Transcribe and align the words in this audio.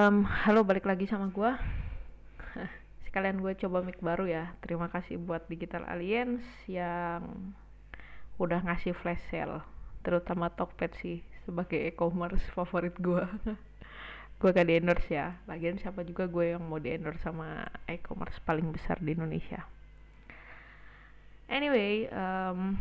Um, 0.00 0.24
halo 0.24 0.64
balik 0.64 0.88
lagi 0.88 1.04
sama 1.04 1.28
gue 1.28 1.52
Sekalian 3.04 3.36
gue 3.44 3.52
coba 3.60 3.84
mic 3.84 4.00
baru 4.00 4.24
ya. 4.24 4.56
Terima 4.64 4.88
kasih 4.88 5.20
buat 5.20 5.44
Digital 5.44 5.84
Aliens 5.84 6.40
yang 6.64 7.52
udah 8.40 8.64
ngasih 8.64 8.96
flash 8.96 9.20
sale 9.28 9.60
Terutama 10.00 10.48
Tokped 10.56 10.96
sih 11.04 11.20
sebagai 11.44 11.76
e-commerce 11.84 12.40
favorit 12.56 12.96
gue 12.96 13.20
Gue 14.40 14.50
gak 14.56 14.72
di 14.72 14.80
endorse 14.80 15.12
ya. 15.12 15.36
Lagian 15.44 15.76
siapa 15.76 16.00
juga 16.00 16.24
gue 16.32 16.56
yang 16.56 16.64
mau 16.64 16.80
di 16.80 16.96
endorse 16.96 17.20
sama 17.20 17.68
e-commerce 17.84 18.40
paling 18.40 18.72
besar 18.72 18.96
di 19.04 19.12
Indonesia. 19.12 19.68
Anyway, 21.52 22.08
um, 22.08 22.80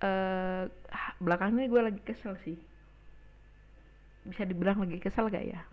uh, 0.00 0.64
belakangan 1.20 1.52
ini 1.52 1.68
gue 1.68 1.82
lagi 1.84 2.00
kesel 2.00 2.40
sih 2.48 2.67
bisa 4.28 4.44
dibilang 4.44 4.84
lagi 4.84 5.00
kesel 5.00 5.32
gak 5.32 5.44
ya? 5.44 5.64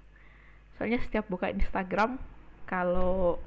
Soalnya 0.80 1.00
setiap 1.04 1.28
buka 1.28 1.52
Instagram 1.52 2.20
kalau 2.66 3.40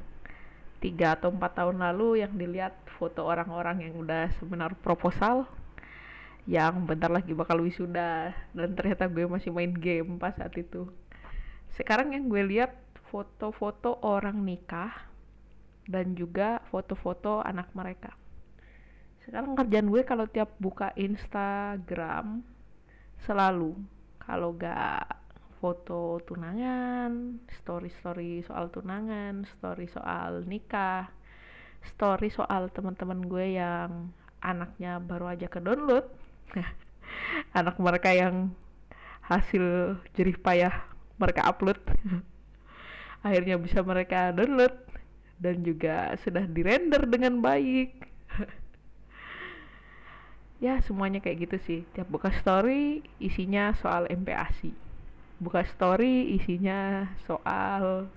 tiga 0.78 1.18
atau 1.18 1.34
empat 1.34 1.58
tahun 1.58 1.82
lalu 1.82 2.22
yang 2.22 2.38
dilihat 2.38 2.76
foto 2.96 3.26
orang-orang 3.26 3.90
yang 3.90 3.94
udah 3.98 4.30
seminar 4.38 4.78
proposal 4.78 5.50
yang 6.48 6.88
bentar 6.88 7.12
lagi 7.12 7.36
bakal 7.36 7.60
wisuda 7.60 8.32
dan 8.56 8.68
ternyata 8.72 9.04
gue 9.04 9.28
masih 9.28 9.52
main 9.52 9.74
game 9.74 10.16
pas 10.16 10.32
saat 10.32 10.54
itu. 10.56 10.88
Sekarang 11.76 12.16
yang 12.16 12.24
gue 12.30 12.40
lihat 12.40 12.72
foto-foto 13.12 14.00
orang 14.00 14.40
nikah 14.40 15.08
dan 15.84 16.16
juga 16.16 16.64
foto-foto 16.72 17.44
anak 17.44 17.68
mereka. 17.76 18.16
Sekarang 19.28 19.52
kerjaan 19.52 19.92
gue 19.92 20.02
kalau 20.08 20.24
tiap 20.24 20.56
buka 20.56 20.88
Instagram 20.96 22.40
selalu 23.28 23.76
kalau 24.28 24.52
gak 24.60 25.08
foto 25.58 26.20
tunangan, 26.28 27.40
story-story 27.64 28.44
soal 28.44 28.68
tunangan, 28.68 29.48
story 29.56 29.88
soal 29.88 30.44
nikah, 30.44 31.08
story 31.96 32.28
soal 32.28 32.68
teman-teman 32.68 33.24
gue 33.24 33.56
yang 33.56 34.12
anaknya 34.44 35.00
baru 35.00 35.32
aja 35.32 35.48
ke 35.48 35.58
download, 35.64 36.04
anak 37.58 37.80
mereka 37.80 38.12
yang 38.12 38.52
hasil 39.24 39.96
jerih 40.12 40.36
payah 40.38 40.76
mereka 41.16 41.48
upload, 41.48 41.80
akhirnya 43.26 43.56
bisa 43.58 43.80
mereka 43.80 44.30
download 44.30 44.76
dan 45.40 45.64
juga 45.64 46.14
sudah 46.20 46.44
dirender 46.46 47.08
dengan 47.08 47.40
baik. 47.40 48.06
Ya 50.58 50.82
semuanya 50.82 51.22
kayak 51.22 51.48
gitu 51.48 51.56
sih. 51.62 51.80
Tiap 51.94 52.10
buka 52.10 52.34
story 52.34 53.02
isinya 53.22 53.74
soal 53.78 54.10
MPASI 54.10 54.88
buka 55.38 55.62
story 55.70 56.34
isinya 56.34 57.06
soal 57.22 58.10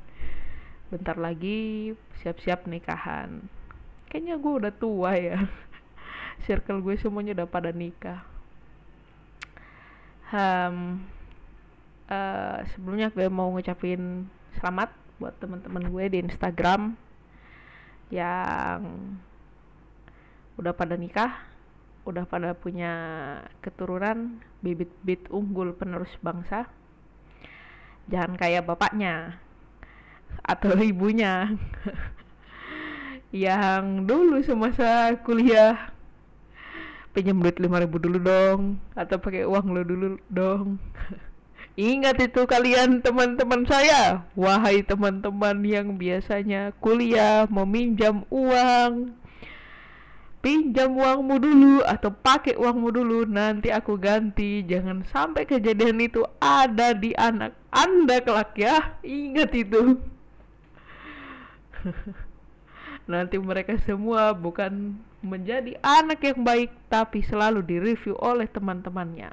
bentar 0.89 1.15
lagi 1.15 1.93
siap-siap 2.21 2.65
nikahan. 2.65 3.45
Kayaknya 4.09 4.35
gue 4.41 4.53
udah 4.65 4.73
tua 4.73 5.11
ya. 5.15 5.37
Circle 6.49 6.81
gue 6.81 6.97
semuanya 6.97 7.37
udah 7.37 7.47
pada 7.47 7.69
nikah. 7.69 8.25
Um, 10.33 11.05
uh, 12.09 12.65
sebelumnya 12.73 13.13
gue 13.13 13.29
mau 13.29 13.53
ngucapin 13.53 14.25
selamat 14.57 14.89
buat 15.21 15.37
teman-teman 15.37 15.85
gue 15.93 16.03
di 16.09 16.17
Instagram 16.25 16.97
yang 18.09 19.13
udah 20.57 20.73
pada 20.73 20.97
nikah 20.97 21.50
udah 22.05 22.25
pada 22.25 22.57
punya 22.57 22.93
keturunan 23.61 24.41
bibit-bibit 24.65 25.29
unggul 25.29 25.73
penerus 25.77 26.11
bangsa 26.21 26.65
jangan 28.09 28.33
kayak 28.37 28.65
bapaknya 28.65 29.37
atau 30.41 30.73
ibunya 30.91 31.53
yang 33.31 34.03
dulu 34.09 34.41
semasa 34.43 35.15
kuliah 35.23 35.91
pinjam 37.11 37.43
duit 37.43 37.59
lima 37.59 37.83
ribu 37.83 37.99
dulu 37.99 38.19
dong 38.19 38.79
atau 38.95 39.19
pakai 39.19 39.43
uang 39.43 39.67
lo 39.75 39.81
dulu 39.83 40.07
dong. 40.31 40.79
Ingat 41.79 42.19
itu 42.19 42.43
kalian 42.43 42.99
teman-teman 42.99 43.63
saya. 43.63 44.27
Wahai 44.35 44.83
teman-teman 44.83 45.63
yang 45.63 45.95
biasanya 45.95 46.75
kuliah 46.83 47.47
meminjam 47.47 48.27
uang 48.27 49.15
pinjam 50.41 50.97
uangmu 50.97 51.37
dulu 51.37 51.75
atau 51.85 52.09
pakai 52.09 52.57
uangmu 52.57 52.89
dulu 52.89 53.19
nanti 53.29 53.69
aku 53.69 53.95
ganti. 53.95 54.65
Jangan 54.65 55.05
sampai 55.07 55.45
kejadian 55.45 56.01
itu 56.01 56.25
ada 56.41 56.97
di 56.97 57.13
anak 57.15 57.53
anda 57.71 58.19
kelak 58.19 58.57
ya. 58.57 58.97
Ingat 59.05 59.53
itu. 59.55 60.01
Nanti 63.11 63.35
mereka 63.39 63.79
semua 63.81 64.35
bukan 64.35 64.97
menjadi 65.21 65.77
anak 65.81 66.21
yang 66.21 66.41
baik 66.45 66.69
tapi 66.89 67.23
selalu 67.25 67.63
direview 67.65 68.17
oleh 68.19 68.45
teman-temannya. 68.45 69.31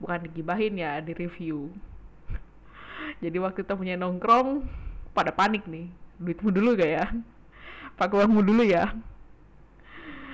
Bukan 0.00 0.24
digibahin 0.24 0.80
ya 0.80 1.02
direview. 1.04 1.68
Jadi 3.22 3.36
waktu 3.36 3.60
kita 3.64 3.76
punya 3.76 3.98
nongkrong 3.98 4.64
pada 5.12 5.34
panik 5.34 5.66
nih. 5.68 5.90
Duitmu 6.20 6.52
dulu 6.52 6.76
gak 6.76 6.90
ya? 6.90 7.06
Pakai 7.96 8.24
uangmu 8.24 8.40
dulu 8.44 8.64
ya 8.64 8.92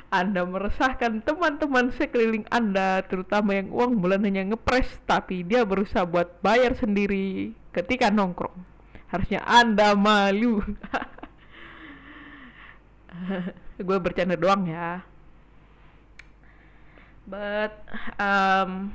anda 0.06 0.47
meresahkan 0.47 1.19
teman-teman 1.27 1.91
sekeliling 1.91 2.47
Anda, 2.47 3.03
terutama 3.03 3.59
yang 3.59 3.75
uang 3.75 3.99
bulanannya 3.99 4.55
ngepres, 4.55 5.03
tapi 5.03 5.43
dia 5.43 5.67
berusaha 5.67 6.06
buat 6.06 6.39
bayar 6.39 6.78
sendiri 6.78 7.50
ketika 7.75 8.06
nongkrong. 8.15 8.55
Harusnya 9.11 9.43
Anda 9.43 9.99
malu. 9.99 10.62
Gue 13.87 13.99
bercanda 13.99 14.39
doang 14.39 14.71
ya. 14.71 15.03
But, 17.27 17.75
um, 18.23 18.94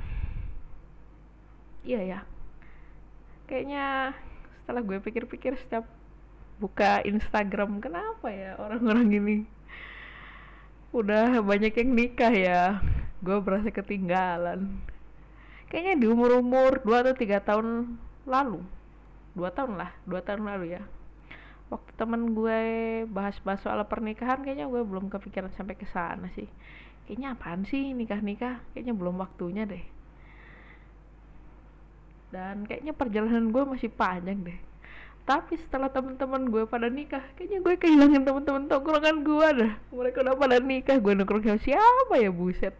iya 1.84 2.00
ya. 2.00 2.20
Kayaknya 3.44 4.16
setelah 4.64 4.80
gue 4.80 4.96
pikir-pikir 5.04 5.60
setiap 5.60 5.84
buka 6.56 7.04
Instagram, 7.04 7.84
kenapa 7.84 8.32
ya 8.32 8.56
orang-orang 8.56 9.12
ini 9.12 9.36
udah 10.92 11.40
banyak 11.40 11.72
yang 11.72 11.90
nikah 11.96 12.32
ya. 12.32 12.62
Gue 13.24 13.40
berasa 13.40 13.72
ketinggalan. 13.72 14.68
Kayaknya 15.72 15.94
di 15.96 16.06
umur 16.06 16.36
umur 16.36 16.84
dua 16.84 17.00
atau 17.00 17.16
tiga 17.16 17.40
tahun 17.40 17.96
lalu. 18.28 18.60
Dua 19.32 19.48
tahun 19.48 19.80
lah 19.80 19.90
dua 20.04 20.20
tahun 20.20 20.44
lalu 20.44 20.76
ya. 20.76 20.82
Waktu 21.72 21.90
temen 21.96 22.36
gue 22.36 22.60
bahas-bahas 23.08 23.64
soal 23.64 23.80
pernikahan 23.88 24.44
kayaknya 24.44 24.68
gue 24.68 24.84
belum 24.84 25.08
kepikiran 25.08 25.48
sampai 25.56 25.80
ke 25.80 25.88
sana 25.88 26.28
sih. 26.36 26.46
Kayaknya 27.08 27.28
apaan 27.32 27.64
sih 27.64 27.96
nikah-nikah? 27.96 28.60
Kayaknya 28.76 28.92
belum 28.92 29.16
waktunya 29.16 29.64
deh. 29.64 29.80
Dan 32.28 32.68
kayaknya 32.68 32.92
perjalanan 32.92 33.48
gue 33.48 33.64
masih 33.64 33.88
panjang 33.88 34.44
deh 34.44 34.71
tapi 35.22 35.54
setelah 35.54 35.86
teman-teman 35.86 36.50
gue 36.50 36.66
pada 36.66 36.90
nikah 36.90 37.22
kayaknya 37.38 37.62
gue 37.62 37.78
kehilangan 37.78 38.26
teman-teman 38.26 38.66
tongkrongan 38.66 39.22
gue 39.22 39.48
dah. 39.54 39.78
Mereka 39.94 40.26
udah 40.26 40.34
pada 40.34 40.58
nikah 40.58 40.98
gue 40.98 41.14
nongkrong 41.14 41.46
sama 41.46 41.62
siapa 41.62 42.18
ya 42.18 42.34
buset? 42.34 42.74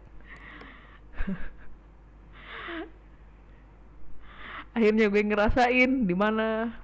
Akhirnya 4.75 5.07
gue 5.07 5.23
ngerasain 5.23 6.03
di 6.03 6.11
mana 6.11 6.75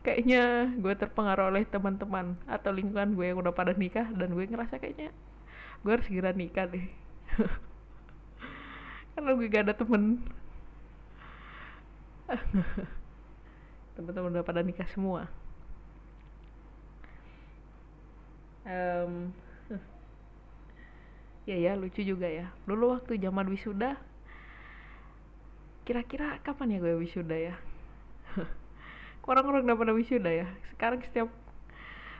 kayaknya 0.00 0.72
gue 0.80 0.96
terpengaruh 0.96 1.52
oleh 1.52 1.68
teman-teman 1.68 2.40
atau 2.48 2.72
lingkungan 2.72 3.12
gue 3.12 3.28
yang 3.28 3.36
udah 3.36 3.52
pada 3.52 3.76
nikah 3.76 4.08
dan 4.16 4.32
gue 4.32 4.48
ngerasa 4.48 4.80
kayaknya 4.80 5.12
gue 5.84 5.92
harus 5.92 6.08
segera 6.08 6.32
nikah 6.32 6.72
deh. 6.72 6.88
Karena 9.12 9.36
gue 9.36 9.52
gak 9.52 9.68
ada 9.68 9.76
temen 9.76 10.24
teman-teman 13.96 14.36
udah 14.36 14.44
pada 14.44 14.60
nikah 14.60 14.86
semua. 14.92 15.26
Um, 18.66 19.32
ya 21.48 21.56
ya 21.56 21.72
lucu 21.78 22.04
juga 22.04 22.28
ya. 22.28 22.52
Dulu 22.68 23.00
waktu 23.00 23.16
zaman 23.16 23.48
wisuda 23.48 23.96
kira-kira 25.86 26.42
kapan 26.42 26.76
ya 26.76 26.78
gue 26.82 26.98
wisuda 26.98 27.36
ya? 27.38 27.54
Orang-orang 29.30 29.64
udah 29.64 29.78
pada 29.78 29.92
wisuda 29.94 30.30
ya? 30.30 30.46
Sekarang 30.74 31.00
setiap 31.06 31.30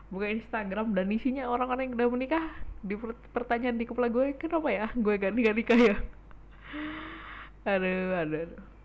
buka 0.08 0.30
Instagram 0.30 0.94
dan 0.94 1.10
isinya 1.10 1.50
orang-orang 1.50 1.90
yang 1.90 1.98
udah 1.98 2.08
menikah 2.14 2.44
di 2.86 2.94
pertanyaan 3.34 3.74
di 3.74 3.84
kepala 3.84 4.06
gue 4.06 4.38
kenapa 4.38 4.70
ya? 4.70 4.86
Gue 4.94 5.18
gak 5.18 5.34
nikah 5.34 5.52
nikah 5.52 5.80
ya? 5.82 5.96
Aduh 7.66 8.14
aduh, 8.14 8.46
aduh. 8.46 8.75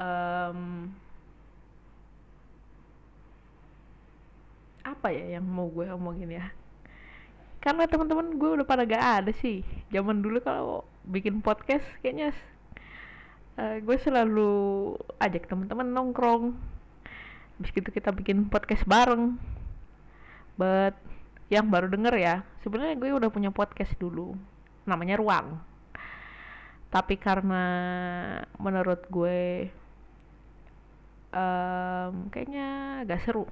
Um, 0.00 0.88
apa 4.80 5.12
ya 5.12 5.38
yang 5.38 5.44
mau 5.44 5.68
gue 5.68 5.86
omongin 5.92 6.40
ya? 6.40 6.46
Karena 7.60 7.84
teman-teman 7.84 8.40
gue 8.40 8.50
udah 8.56 8.66
pada 8.66 8.88
gak 8.88 9.04
ada 9.24 9.32
sih. 9.36 9.60
Zaman 9.92 10.24
dulu 10.24 10.40
kalau 10.40 10.88
bikin 11.04 11.44
podcast 11.44 11.84
kayaknya 12.00 12.32
uh, 13.60 13.76
gue 13.84 13.96
selalu 14.00 14.52
ajak 15.20 15.44
teman-teman 15.46 15.92
nongkrong. 15.92 16.56
Habis 17.60 17.70
gitu 17.76 17.92
kita 17.92 18.16
bikin 18.16 18.48
podcast 18.48 18.88
bareng. 18.88 19.36
But 20.56 20.96
yang 21.52 21.68
baru 21.68 21.90
denger 21.92 22.14
ya 22.16 22.34
sebenarnya 22.64 22.96
gue 22.96 23.12
udah 23.12 23.28
punya 23.28 23.52
podcast 23.52 23.92
dulu. 24.00 24.32
Namanya 24.88 25.20
ruang. 25.20 25.60
Tapi 26.88 27.20
karena 27.20 27.64
menurut 28.56 29.04
gue 29.12 29.68
um, 31.34 32.30
kayaknya 32.30 33.00
agak 33.06 33.22
seru. 33.26 33.46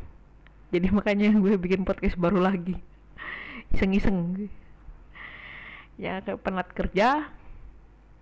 Jadi 0.71 0.89
makanya 0.97 1.35
gue 1.35 1.55
bikin 1.59 1.83
podcast 1.83 2.19
baru 2.19 2.43
lagi. 2.43 2.77
Iseng-iseng. 3.75 4.49
Ya 5.99 6.23
kayak 6.23 6.43
penat 6.43 6.69
kerja. 6.75 7.31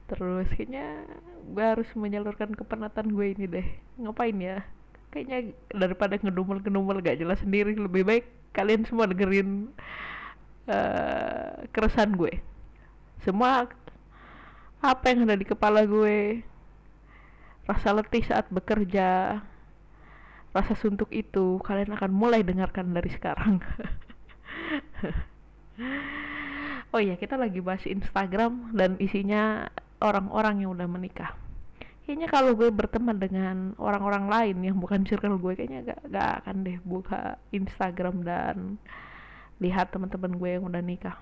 Terus 0.06 0.46
kayaknya 0.54 1.02
gue 1.50 1.64
harus 1.64 1.88
menyalurkan 1.98 2.54
kepenatan 2.54 3.10
gue 3.10 3.26
ini 3.36 3.44
deh. 3.50 3.66
Ngapain 4.00 4.36
ya? 4.38 4.62
Kayaknya 5.10 5.56
daripada 5.72 6.20
ngedumel-ngedumel 6.20 7.00
gak 7.00 7.18
jelas 7.18 7.40
sendiri 7.40 7.72
lebih 7.72 8.04
baik 8.04 8.24
kalian 8.56 8.88
semua 8.88 9.04
dengerin 9.04 9.68
uh, 10.64 11.68
keresahan 11.76 12.16
gue. 12.16 12.40
Semua 13.20 13.68
apa 14.80 15.04
yang 15.12 15.28
ada 15.28 15.36
di 15.36 15.44
kepala 15.44 15.84
gue 15.84 16.40
rasa 17.66 17.90
letih 17.94 18.22
saat 18.22 18.46
bekerja 18.48 19.38
rasa 20.56 20.72
suntuk 20.78 21.12
itu 21.12 21.60
kalian 21.60 21.92
akan 21.98 22.12
mulai 22.14 22.40
dengarkan 22.40 22.96
dari 22.96 23.10
sekarang. 23.12 23.60
Oh 26.94 27.02
iya 27.02 27.12
kita 27.20 27.36
lagi 27.36 27.60
bahas 27.60 27.84
Instagram 27.84 28.72
dan 28.72 28.96
isinya 28.96 29.68
orang-orang 30.00 30.64
yang 30.64 30.72
udah 30.72 30.88
menikah. 30.88 31.36
Kayaknya 32.08 32.28
kalau 32.32 32.56
gue 32.56 32.72
berteman 32.72 33.20
dengan 33.20 33.76
orang-orang 33.76 34.32
lain 34.32 34.56
yang 34.64 34.80
bukan 34.80 35.04
circle 35.04 35.36
gue 35.36 35.60
kayaknya 35.60 35.92
gak, 35.92 36.00
gak 36.08 36.32
akan 36.40 36.56
deh 36.64 36.78
buka 36.88 37.36
Instagram 37.52 38.24
dan 38.24 38.80
lihat 39.60 39.92
teman-teman 39.92 40.40
gue 40.40 40.50
yang 40.56 40.64
udah 40.64 40.80
nikah. 40.80 41.20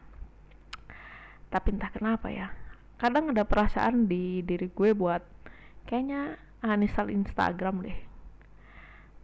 Tapi 1.50 1.74
entah 1.74 1.90
kenapa 1.90 2.30
ya 2.30 2.54
kadang 3.02 3.34
ada 3.34 3.42
perasaan 3.42 4.06
di 4.06 4.46
diri 4.46 4.70
gue 4.70 4.94
buat 4.94 5.26
kayaknya 5.84 6.40
uninstall 6.64 7.12
Instagram 7.12 7.84
deh 7.84 7.98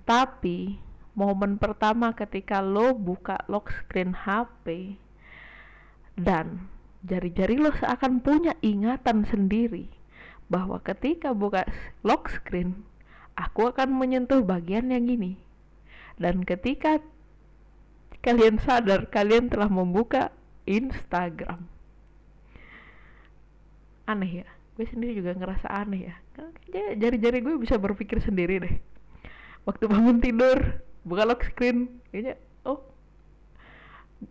tapi 0.05 0.81
momen 1.17 1.61
pertama 1.61 2.13
ketika 2.17 2.65
lo 2.65 2.97
buka 2.97 3.43
lock 3.51 3.71
screen 3.71 4.13
HP 4.15 4.97
dan 6.21 6.69
jari-jari 7.05 7.57
lo 7.57 7.73
seakan 7.73 8.21
punya 8.21 8.53
ingatan 8.61 9.25
sendiri 9.25 9.89
bahwa 10.51 10.83
ketika 10.83 11.31
buka 11.31 11.65
lock 12.03 12.29
screen, 12.29 12.83
aku 13.39 13.71
akan 13.71 13.95
menyentuh 13.95 14.43
bagian 14.43 14.91
yang 14.91 15.07
ini. 15.07 15.39
Dan 16.19 16.43
ketika 16.43 16.99
kalian 18.21 18.59
sadar, 18.61 19.09
kalian 19.09 19.49
telah 19.49 19.71
membuka 19.71 20.35
Instagram. 20.67 21.71
Aneh 24.05 24.45
ya, 24.45 24.49
gue 24.75 24.85
sendiri 24.91 25.23
juga 25.23 25.39
ngerasa 25.39 25.71
aneh 25.71 26.11
ya. 26.11 26.15
Jari-jari 26.73 27.43
gue 27.43 27.59
bisa 27.59 27.77
berpikir 27.77 28.23
sendiri 28.23 28.63
deh. 28.63 28.75
Waktu 29.69 29.85
bangun 29.87 30.25
tidur, 30.25 30.81
buka 31.05 31.29
lock 31.29 31.45
screen, 31.45 32.01
kayaknya, 32.09 32.41
oh 32.65 32.81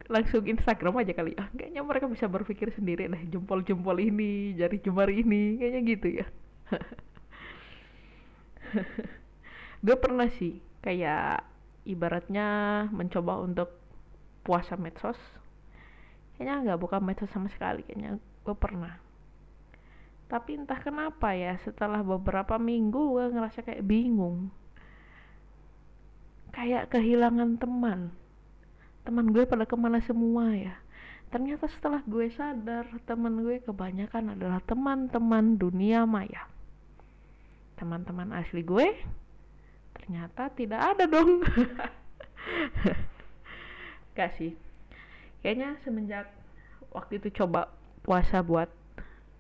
langsung 0.10 0.46
Instagram 0.46 1.02
aja 1.02 1.14
kali 1.18 1.34
ya. 1.34 1.50
Kayaknya 1.54 1.82
mereka 1.82 2.06
bisa 2.10 2.30
berpikir 2.30 2.70
sendiri 2.74 3.10
deh. 3.10 3.24
Jempol-jempol 3.30 3.98
ini 3.98 4.54
jari 4.54 4.78
jemari 4.82 5.26
ini 5.26 5.58
kayaknya 5.58 5.82
gitu 5.86 6.08
ya. 6.22 6.26
Gue 9.86 9.96
pernah 9.98 10.30
sih 10.38 10.62
kayak 10.86 11.42
ibaratnya 11.90 12.48
mencoba 12.94 13.42
untuk 13.42 13.74
puasa 14.46 14.78
medsos. 14.78 15.18
Kayaknya 16.38 16.56
nggak 16.70 16.80
buka 16.80 16.98
medsos 17.02 17.30
sama 17.34 17.50
sekali 17.52 17.84
kayaknya 17.84 18.22
gue 18.46 18.56
pernah 18.56 19.09
tapi 20.30 20.62
entah 20.62 20.78
kenapa 20.78 21.34
ya 21.34 21.58
setelah 21.66 22.06
beberapa 22.06 22.62
minggu 22.62 23.18
gue 23.18 23.26
ngerasa 23.34 23.66
kayak 23.66 23.82
bingung. 23.82 24.54
Kayak 26.54 26.94
kehilangan 26.94 27.58
teman. 27.58 28.14
Teman 29.02 29.34
gue 29.34 29.50
pada 29.50 29.66
ke 29.66 29.74
mana 29.74 29.98
semua 30.06 30.54
ya. 30.54 30.78
Ternyata 31.34 31.66
setelah 31.66 32.06
gue 32.06 32.30
sadar 32.30 32.86
teman 33.10 33.42
gue 33.42 33.58
kebanyakan 33.66 34.38
adalah 34.38 34.62
teman-teman 34.70 35.58
dunia 35.58 36.06
maya. 36.06 36.46
Teman-teman 37.82 38.30
asli 38.38 38.62
gue 38.62 39.02
ternyata 39.98 40.54
tidak 40.54 40.94
ada 40.94 41.10
dong. 41.10 41.42
Gak 44.18 44.38
sih. 44.38 44.54
Kayaknya 45.42 45.82
semenjak 45.82 46.30
waktu 46.94 47.18
itu 47.18 47.42
coba 47.42 47.74
puasa 48.06 48.46
buat 48.46 48.70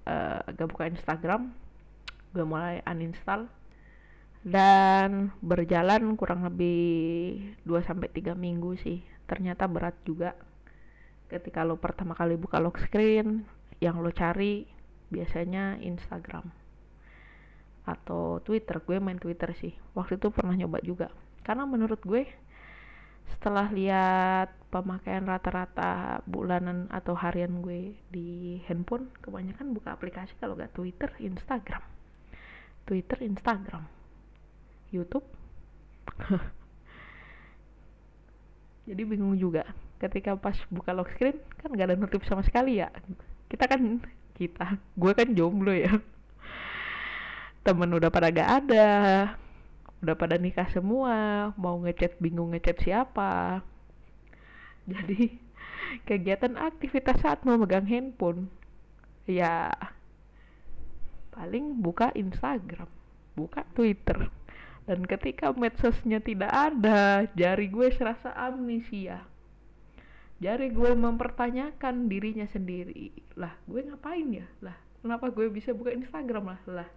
uh, 0.09 0.41
gak 0.49 0.65
buka 0.65 0.89
Instagram 0.89 1.53
gue 2.33 2.45
mulai 2.45 2.81
uninstall 2.85 3.49
dan 4.45 5.35
berjalan 5.43 6.15
kurang 6.15 6.47
lebih 6.47 7.35
2 7.67 7.83
sampai 7.83 8.07
3 8.07 8.37
minggu 8.39 8.79
sih. 8.79 9.03
Ternyata 9.27 9.67
berat 9.67 9.97
juga. 10.07 10.31
Ketika 11.29 11.61
lo 11.61 11.77
pertama 11.77 12.17
kali 12.17 12.39
buka 12.39 12.57
lock 12.57 12.81
screen 12.81 13.45
yang 13.83 14.01
lo 14.01 14.09
cari 14.09 14.65
biasanya 15.11 15.77
Instagram 15.83 16.47
atau 17.85 18.39
Twitter. 18.41 18.79
Gue 18.81 18.97
main 19.03 19.19
Twitter 19.19 19.51
sih. 19.59 19.75
Waktu 19.93 20.17
itu 20.17 20.31
pernah 20.31 20.55
nyoba 20.55 20.79
juga. 20.81 21.11
Karena 21.43 21.67
menurut 21.67 21.99
gue 22.01 22.23
setelah 23.35 23.69
lihat 23.69 24.49
pemakaian 24.69 25.25
rata-rata 25.25 26.21
bulanan 26.29 26.85
atau 26.93 27.17
harian 27.17 27.61
gue 27.61 27.97
di 28.13 28.61
handphone 28.69 29.09
kebanyakan 29.21 29.73
buka 29.73 29.97
aplikasi 29.97 30.33
kalau 30.37 30.53
gak 30.57 30.73
Twitter 30.77 31.09
Instagram. 31.17 31.81
Twitter 32.85 33.17
Instagram. 33.25 33.85
YouTube. 34.89 35.25
Jadi 38.89 39.01
bingung 39.05 39.37
juga. 39.37 39.65
Ketika 40.01 40.37
pas 40.37 40.55
buka 40.73 40.93
lock 40.93 41.11
screen 41.13 41.37
kan 41.61 41.73
gak 41.73 41.93
ada 41.93 41.97
notif 41.97 42.25
sama 42.25 42.41
sekali 42.45 42.81
ya. 42.81 42.89
Kita 43.49 43.65
kan 43.65 44.01
kita 44.37 44.77
gue 44.97 45.11
kan 45.17 45.29
jomblo 45.33 45.73
ya. 45.73 45.93
Temen 47.65 47.89
udah 47.93 48.09
pada 48.13 48.29
gak 48.29 48.49
ada 48.65 48.87
udah 49.99 50.15
pada 50.15 50.39
nikah 50.39 50.67
semua 50.71 51.49
mau 51.59 51.75
ngechat 51.83 52.15
bingung 52.23 52.55
ngechat 52.55 52.79
siapa 52.83 53.63
jadi 54.87 55.35
kegiatan 56.07 56.55
aktivitas 56.55 57.19
saat 57.19 57.43
memegang 57.43 57.87
handphone 57.87 58.47
ya 59.27 59.71
paling 61.35 61.79
buka 61.83 62.11
Instagram 62.15 62.87
buka 63.35 63.63
Twitter 63.75 64.31
dan 64.89 65.05
ketika 65.05 65.53
medsosnya 65.53 66.17
tidak 66.17 66.49
ada, 66.49 67.29
jari 67.37 67.69
gue 67.69 67.93
serasa 67.93 68.33
amnesia. 68.33 69.21
Jari 70.41 70.73
gue 70.73 70.97
mempertanyakan 70.97 72.09
dirinya 72.09 72.49
sendiri. 72.49 73.13
Lah, 73.37 73.53
gue 73.69 73.85
ngapain 73.85 74.25
ya? 74.33 74.49
Lah, 74.65 74.73
kenapa 75.05 75.29
gue 75.29 75.45
bisa 75.53 75.77
buka 75.77 75.93
Instagram 75.93 76.57
lah? 76.57 76.59
Lah, 76.65 76.89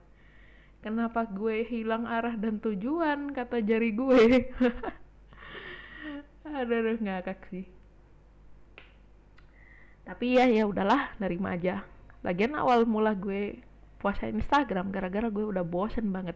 kenapa 0.83 1.25
gue 1.31 1.65
hilang 1.65 2.05
arah 2.05 2.35
dan 2.35 2.59
tujuan 2.59 3.31
kata 3.33 3.63
jari 3.63 3.95
gue? 3.95 4.23
Aduh, 6.59 6.99
ngakak 6.99 7.47
sih. 7.49 7.65
Tapi 10.03 10.37
ya 10.37 10.51
ya 10.51 10.67
udahlah, 10.67 11.15
nerima 11.23 11.55
aja. 11.55 11.87
Lagian 12.27 12.59
awal 12.59 12.83
mula 12.85 13.15
gue 13.15 13.63
puasa 14.03 14.27
Instagram 14.27 14.91
gara-gara 14.91 15.31
gue 15.31 15.47
udah 15.47 15.63
bosen 15.63 16.11
banget 16.11 16.35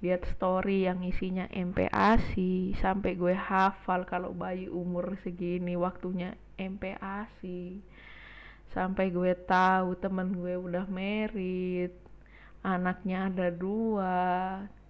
lihat 0.00 0.26
story 0.34 0.88
yang 0.88 1.04
isinya 1.04 1.46
MPASI 1.52 2.74
sampai 2.82 3.14
gue 3.14 3.36
hafal 3.36 4.08
kalau 4.08 4.32
bayi 4.34 4.66
umur 4.66 5.14
segini 5.22 5.76
waktunya 5.76 6.34
MPASI 6.56 7.84
sampai 8.72 9.06
gue 9.12 9.32
tahu 9.44 9.94
temen 10.00 10.34
gue 10.34 10.56
udah 10.56 10.88
merit 10.88 11.92
anaknya 12.66 13.32
ada 13.32 13.48
dua 13.48 14.16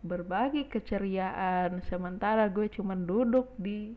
berbagi 0.01 0.67
keceriaan 0.67 1.85
sementara 1.87 2.49
gue 2.49 2.67
cuman 2.73 3.05
duduk 3.05 3.53
di 3.61 3.95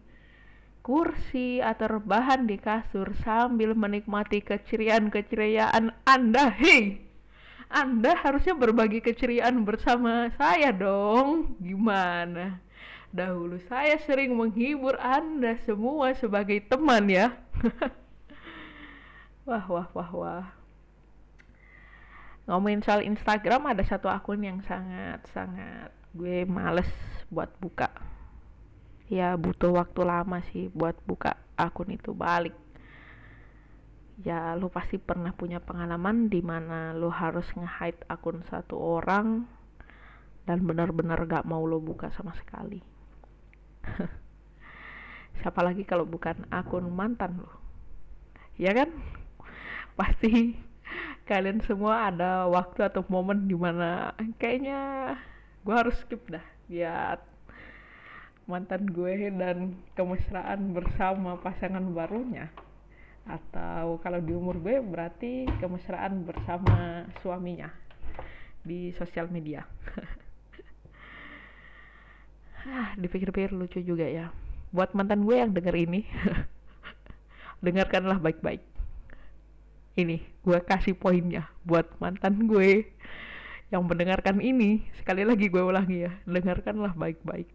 kursi 0.83 1.63
atau 1.63 1.97
rebahan 1.99 2.43
di 2.43 2.59
kasur 2.59 3.15
sambil 3.23 3.71
menikmati 3.71 4.43
keceriaan-keceriaan 4.43 5.95
anda 6.03 6.51
hei 6.51 7.13
anda 7.73 8.13
harusnya 8.13 8.53
berbagi 8.53 9.01
keceriaan 9.01 9.65
bersama 9.65 10.29
saya 10.37 10.69
dong. 10.69 11.57
Gimana? 11.57 12.61
Dahulu 13.09 13.57
saya 13.65 13.97
sering 14.05 14.37
menghibur 14.37 14.93
Anda 15.01 15.57
semua 15.65 16.13
sebagai 16.13 16.61
teman 16.69 17.09
ya. 17.09 17.33
wah 19.49 19.65
wah 19.65 19.89
wah 19.89 20.11
wah 20.13 20.45
ngomongin 22.43 22.83
soal 22.83 23.01
Instagram 23.03 23.71
ada 23.71 23.83
satu 23.87 24.11
akun 24.11 24.43
yang 24.43 24.59
sangat 24.67 25.23
sangat 25.31 25.91
gue 26.11 26.43
males 26.43 26.89
buat 27.31 27.49
buka. 27.57 27.89
Ya 29.07 29.35
butuh 29.35 29.73
waktu 29.73 30.01
lama 30.03 30.39
sih 30.51 30.69
buat 30.71 30.97
buka 31.07 31.39
akun 31.55 31.95
itu 31.95 32.11
balik. 32.11 32.55
Ya 34.21 34.53
lu 34.53 34.69
pasti 34.69 35.01
pernah 35.01 35.33
punya 35.33 35.57
pengalaman 35.57 36.29
di 36.29 36.39
mana 36.45 36.93
lu 36.93 37.09
harus 37.09 37.49
nge-hide 37.57 38.05
akun 38.07 38.45
satu 38.47 38.77
orang 38.77 39.49
dan 40.43 40.61
benar-benar 40.67 41.23
gak 41.25 41.47
mau 41.47 41.65
lo 41.65 41.81
buka 41.81 42.13
sama 42.13 42.35
sekali. 42.37 42.83
Siapa 45.41 45.65
lagi 45.65 45.81
kalau 45.83 46.05
bukan 46.05 46.45
akun 46.53 46.87
mantan 46.93 47.41
lo 47.41 47.63
ya 48.57 48.71
kan? 48.73 48.89
Pasti 49.93 50.57
kalian 51.23 51.63
semua 51.63 52.11
ada 52.11 52.47
waktu 52.51 52.83
atau 52.87 53.03
momen 53.07 53.47
di 53.47 53.55
mana 53.55 54.11
kayaknya 54.35 55.15
gue 55.63 55.75
harus 55.75 55.95
skip 56.03 56.19
dah 56.27 56.43
lihat 56.67 57.23
mantan 58.43 58.91
gue 58.91 59.31
dan 59.39 59.79
kemesraan 59.95 60.75
bersama 60.75 61.39
pasangan 61.39 61.83
barunya. 61.95 62.51
Atau 63.23 64.03
kalau 64.03 64.19
di 64.19 64.35
umur 64.35 64.59
gue 64.59 64.83
berarti 64.83 65.47
kemesraan 65.63 66.27
bersama 66.27 67.07
suaminya 67.23 67.71
di 68.63 68.91
sosial 68.95 69.31
media. 69.31 69.63
Ah 72.63 72.95
dipikir-pikir 72.95 73.51
lucu 73.51 73.83
juga 73.83 74.07
ya. 74.07 74.31
Buat 74.71 74.95
mantan 74.95 75.27
gue 75.27 75.35
yang 75.35 75.51
denger 75.51 75.75
ini 75.75 76.07
dengarkanlah 77.65 78.23
baik-baik 78.23 78.63
ini 79.93 80.21
gue 80.41 80.59
kasih 80.63 80.97
poinnya 80.97 81.49
buat 81.63 81.85
mantan 82.01 82.49
gue 82.49 82.89
yang 83.69 83.85
mendengarkan 83.85 84.41
ini 84.41 84.85
sekali 84.97 85.25
lagi 85.25 85.49
gue 85.49 85.61
ulangi 85.61 86.05
ya 86.05 86.11
dengarkanlah 86.25 86.93
baik-baik 86.93 87.49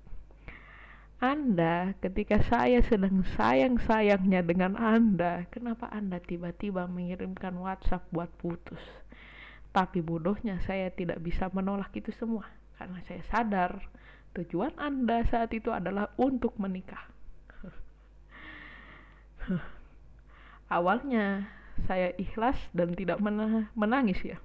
anda 1.18 1.98
ketika 1.98 2.38
saya 2.46 2.78
sedang 2.78 3.26
sayang-sayangnya 3.34 4.38
dengan 4.46 4.78
Anda, 4.78 5.50
kenapa 5.50 5.90
Anda 5.90 6.22
tiba-tiba 6.22 6.86
mengirimkan 6.86 7.58
WhatsApp 7.58 8.06
buat 8.14 8.30
putus? 8.38 8.78
Tapi 9.74 9.98
bodohnya 9.98 10.62
saya 10.62 10.94
tidak 10.94 11.18
bisa 11.18 11.50
menolak 11.50 11.90
itu 11.98 12.14
semua 12.14 12.46
karena 12.78 13.02
saya 13.10 13.18
sadar 13.26 13.82
tujuan 14.38 14.70
Anda 14.78 15.26
saat 15.26 15.50
itu 15.50 15.74
adalah 15.74 16.14
untuk 16.14 16.54
menikah. 16.54 17.10
Awalnya 20.78 21.50
saya 21.86 22.10
ikhlas 22.16 22.56
dan 22.74 22.96
tidak 22.96 23.20
menangis 23.76 24.18
ya. 24.24 24.38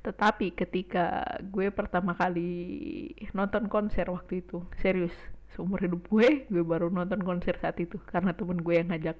Tetapi 0.00 0.56
ketika 0.56 1.24
gue 1.52 1.68
pertama 1.68 2.16
kali 2.16 3.12
nonton 3.36 3.68
konser 3.68 4.08
waktu 4.08 4.40
itu 4.40 4.64
serius 4.80 5.12
seumur 5.52 5.82
hidup 5.82 6.06
gue 6.08 6.48
gue 6.48 6.62
baru 6.64 6.88
nonton 6.88 7.20
konser 7.20 7.58
saat 7.60 7.76
itu 7.82 8.00
karena 8.08 8.32
temen 8.32 8.64
gue 8.64 8.74
yang 8.80 8.88
ngajak. 8.88 9.18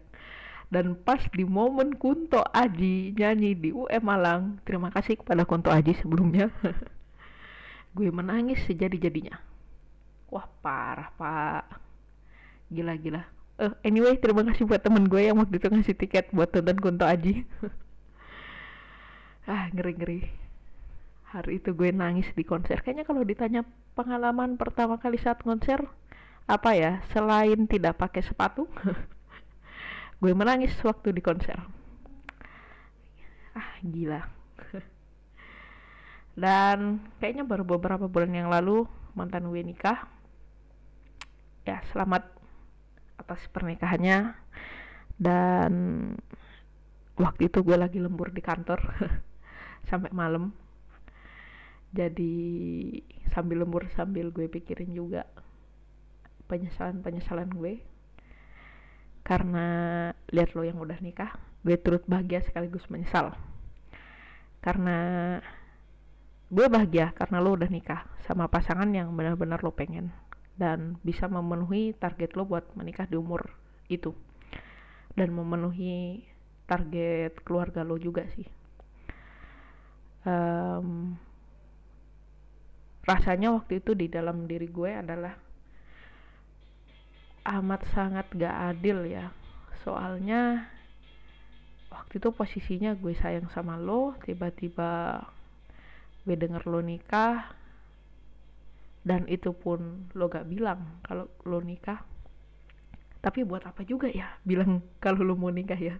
Dan 0.70 0.94
pas 0.94 1.18
di 1.34 1.42
momen 1.42 1.98
Kunto 1.98 2.46
Aji 2.54 3.12
nyanyi 3.18 3.58
di 3.58 3.70
UM 3.74 4.02
Malang 4.06 4.62
terima 4.62 4.88
kasih 4.94 5.18
kepada 5.18 5.42
Kunto 5.42 5.68
Aji 5.68 5.98
sebelumnya 5.98 6.48
gue 7.96 8.08
menangis 8.08 8.62
sejadi-jadinya. 8.64 9.36
Wah 10.30 10.46
parah 10.62 11.10
pak. 11.18 11.66
Gila 12.70 12.94
gila 13.02 13.39
uh, 13.60 13.74
anyway 13.84 14.16
terima 14.16 14.42
kasih 14.48 14.64
buat 14.64 14.80
temen 14.80 15.04
gue 15.06 15.20
yang 15.28 15.36
waktu 15.36 15.60
itu 15.60 15.68
ngasih 15.68 15.96
tiket 15.96 16.32
buat 16.32 16.48
tonton 16.50 16.80
Kunto 16.80 17.04
Aji. 17.04 17.44
Ah 19.50 19.66
ngeri 19.72 19.92
ngeri 19.98 20.20
hari 21.30 21.62
itu 21.62 21.74
gue 21.74 21.90
nangis 21.94 22.26
di 22.34 22.42
konser. 22.42 22.82
Kayaknya 22.82 23.04
kalau 23.06 23.22
ditanya 23.22 23.62
pengalaman 23.94 24.58
pertama 24.58 24.98
kali 24.98 25.18
saat 25.18 25.42
konser 25.42 25.78
apa 26.50 26.74
ya 26.74 26.98
selain 27.14 27.70
tidak 27.70 28.02
pakai 28.02 28.26
sepatu 28.26 28.66
gue 30.22 30.32
menangis 30.34 30.74
waktu 30.82 31.14
di 31.14 31.22
konser. 31.22 31.58
Ah 33.54 33.70
gila. 33.82 34.26
Dan 36.42 37.02
kayaknya 37.18 37.42
baru 37.42 37.62
beberapa 37.66 38.06
bulan 38.06 38.30
yang 38.34 38.50
lalu 38.50 38.86
mantan 39.14 39.50
gue 39.50 39.62
nikah. 39.62 40.06
Ya 41.66 41.82
selamat 41.90 42.39
atas 43.30 43.46
pernikahannya. 43.54 44.34
Dan 45.14 45.72
waktu 47.14 47.46
itu 47.46 47.62
gue 47.62 47.78
lagi 47.78 48.02
lembur 48.02 48.34
di 48.34 48.42
kantor 48.42 48.82
sampai 49.90 50.10
malam. 50.10 50.50
Jadi 51.94 52.34
sambil 53.30 53.62
lembur 53.62 53.86
sambil 53.94 54.34
gue 54.34 54.50
pikirin 54.50 54.90
juga 54.90 55.30
penyesalan 56.50 57.06
penyesalan 57.06 57.54
gue. 57.54 57.78
Karena 59.22 59.66
lihat 60.34 60.58
lo 60.58 60.66
yang 60.66 60.82
udah 60.82 60.98
nikah 60.98 61.38
gue 61.62 61.76
turut 61.78 62.02
bahagia 62.10 62.42
sekaligus 62.42 62.82
menyesal. 62.90 63.38
Karena 64.58 65.38
gue 66.50 66.66
bahagia 66.66 67.14
karena 67.14 67.38
lo 67.38 67.54
udah 67.54 67.70
nikah 67.70 68.10
sama 68.26 68.50
pasangan 68.50 68.90
yang 68.90 69.14
benar-benar 69.14 69.62
lo 69.62 69.70
pengen 69.70 70.10
dan 70.60 71.00
bisa 71.00 71.24
memenuhi 71.24 71.96
target 71.96 72.36
lo 72.36 72.44
buat 72.44 72.68
menikah 72.76 73.08
di 73.08 73.16
umur 73.16 73.48
itu. 73.88 74.12
Dan 75.16 75.32
memenuhi 75.32 76.20
target 76.68 77.40
keluarga 77.40 77.80
lo 77.80 77.96
juga 77.96 78.28
sih. 78.36 78.44
Um, 80.28 81.16
rasanya 83.08 83.56
waktu 83.56 83.80
itu 83.80 83.96
di 83.96 84.12
dalam 84.12 84.44
diri 84.44 84.68
gue 84.68 84.92
adalah 84.92 85.32
amat 87.56 87.80
sangat 87.96 88.28
gak 88.36 88.76
adil 88.76 89.08
ya. 89.08 89.32
Soalnya 89.80 90.68
waktu 91.88 92.20
itu 92.20 92.28
posisinya 92.36 92.92
gue 93.00 93.16
sayang 93.16 93.48
sama 93.48 93.80
lo 93.80 94.12
tiba-tiba 94.20 95.24
gue 96.28 96.36
denger 96.36 96.68
lo 96.68 96.84
nikah 96.84 97.59
dan 99.00 99.24
itu 99.32 99.56
pun 99.56 100.12
lo 100.12 100.28
gak 100.28 100.48
bilang 100.48 101.00
kalau 101.04 101.28
lo 101.48 101.64
nikah. 101.64 102.04
Tapi 103.20 103.44
buat 103.44 103.64
apa 103.68 103.84
juga 103.84 104.08
ya 104.08 104.40
bilang 104.44 104.84
kalau 105.00 105.24
lo 105.24 105.36
mau 105.36 105.52
nikah 105.52 105.76
ya. 105.76 105.96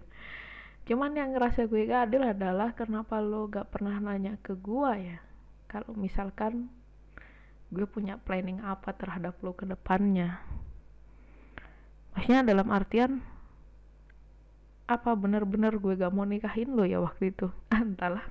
Cuman 0.85 1.13
yang 1.13 1.33
ngerasa 1.33 1.69
gue 1.69 1.89
gak 1.89 2.09
adil 2.09 2.25
adalah 2.25 2.73
kenapa 2.77 3.21
lo 3.21 3.49
gak 3.49 3.73
pernah 3.73 3.97
nanya 3.97 4.37
ke 4.41 4.53
gue 4.57 4.91
ya. 4.97 5.17
Kalau 5.69 5.93
misalkan 5.97 6.69
gue 7.71 7.85
punya 7.87 8.19
planning 8.21 8.61
apa 8.61 8.93
terhadap 8.93 9.37
lo 9.41 9.57
ke 9.57 9.65
depannya. 9.65 10.41
Maksudnya 12.13 12.43
dalam 12.43 12.67
artian 12.69 13.23
apa 14.85 15.15
bener-bener 15.15 15.79
gue 15.79 15.97
gak 15.97 16.13
mau 16.13 16.27
nikahin 16.27 16.73
lo 16.73 16.85
ya 16.85 17.01
waktu 17.01 17.33
itu? 17.33 17.49
Entahlah 17.73 18.25